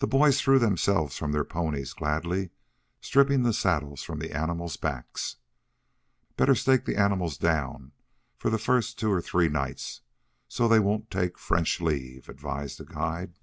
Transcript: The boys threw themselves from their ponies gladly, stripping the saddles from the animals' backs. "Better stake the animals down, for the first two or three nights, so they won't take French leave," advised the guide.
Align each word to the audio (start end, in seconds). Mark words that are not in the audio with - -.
The 0.00 0.06
boys 0.06 0.38
threw 0.38 0.58
themselves 0.58 1.16
from 1.16 1.32
their 1.32 1.44
ponies 1.46 1.94
gladly, 1.94 2.50
stripping 3.00 3.42
the 3.42 3.54
saddles 3.54 4.02
from 4.02 4.18
the 4.18 4.32
animals' 4.36 4.76
backs. 4.76 5.36
"Better 6.36 6.54
stake 6.54 6.84
the 6.84 6.98
animals 6.98 7.38
down, 7.38 7.92
for 8.36 8.50
the 8.50 8.58
first 8.58 8.98
two 8.98 9.10
or 9.10 9.22
three 9.22 9.48
nights, 9.48 10.02
so 10.46 10.68
they 10.68 10.78
won't 10.78 11.10
take 11.10 11.38
French 11.38 11.80
leave," 11.80 12.28
advised 12.28 12.76
the 12.76 12.84
guide. 12.84 13.38